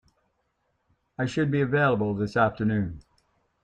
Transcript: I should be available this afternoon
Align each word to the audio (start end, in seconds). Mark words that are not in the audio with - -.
I 1.19 1.27
should 1.27 1.51
be 1.51 1.61
available 1.61 2.15
this 2.15 2.35
afternoon 2.35 3.03